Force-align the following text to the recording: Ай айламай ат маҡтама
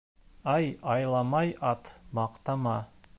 Ай 0.53 0.69
айламай 0.93 1.53
ат 1.73 1.95
маҡтама 2.21 2.77